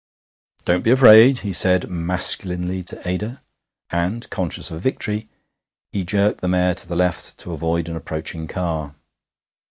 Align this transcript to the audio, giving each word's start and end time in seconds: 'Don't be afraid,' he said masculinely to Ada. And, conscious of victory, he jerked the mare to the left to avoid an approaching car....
'Don't 0.65 0.81
be 0.83 0.89
afraid,' 0.89 1.41
he 1.41 1.53
said 1.53 1.87
masculinely 1.87 2.81
to 2.81 2.99
Ada. 3.07 3.39
And, 3.91 4.27
conscious 4.31 4.71
of 4.71 4.81
victory, 4.81 5.29
he 5.91 6.03
jerked 6.03 6.41
the 6.41 6.47
mare 6.47 6.73
to 6.73 6.87
the 6.87 6.95
left 6.95 7.37
to 7.37 7.51
avoid 7.53 7.87
an 7.87 7.95
approaching 7.95 8.47
car.... 8.47 8.95